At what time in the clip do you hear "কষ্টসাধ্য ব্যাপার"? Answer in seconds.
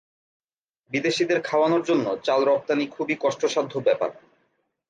3.21-4.09